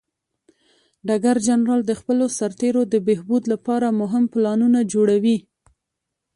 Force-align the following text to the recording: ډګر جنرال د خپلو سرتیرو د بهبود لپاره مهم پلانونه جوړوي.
ډګر 1.07 1.37
جنرال 1.47 1.81
د 1.85 1.91
خپلو 1.99 2.25
سرتیرو 2.37 2.81
د 2.93 2.95
بهبود 3.07 3.43
لپاره 3.53 3.87
مهم 4.01 4.23
پلانونه 4.33 4.79
جوړوي. 4.93 5.37